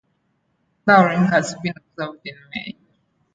Flowering 0.83 1.25
has 1.27 1.53
been 1.61 1.75
observed 1.77 2.21
in 2.25 2.33
May. 2.55 2.75